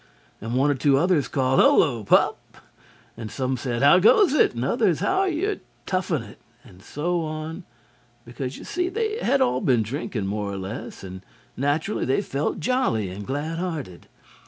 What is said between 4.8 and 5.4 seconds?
"How are